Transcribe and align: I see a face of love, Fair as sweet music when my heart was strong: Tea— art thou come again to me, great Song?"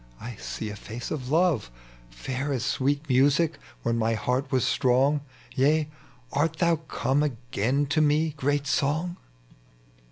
I 0.19 0.35
see 0.37 0.71
a 0.71 0.75
face 0.75 1.11
of 1.11 1.29
love, 1.29 1.69
Fair 2.09 2.51
as 2.51 2.65
sweet 2.65 3.07
music 3.07 3.59
when 3.83 3.99
my 3.99 4.15
heart 4.15 4.51
was 4.51 4.63
strong: 4.65 5.21
Tea— 5.55 5.89
art 6.33 6.53
thou 6.55 6.77
come 6.77 7.21
again 7.21 7.85
to 7.85 8.01
me, 8.01 8.33
great 8.35 8.65
Song?" 8.65 9.17